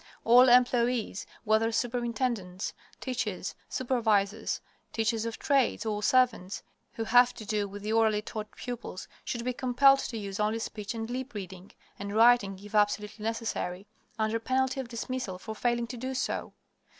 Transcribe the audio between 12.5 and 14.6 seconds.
if absolutely necessary) under